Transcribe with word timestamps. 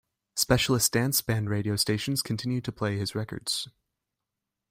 Specialist 0.35 0.93
dance 0.93 1.21
band 1.21 1.47
radio 1.51 1.75
stations 1.75 2.23
continue 2.23 2.59
to 2.61 2.71
play 2.71 2.97
his 2.97 3.13
records. 3.13 3.67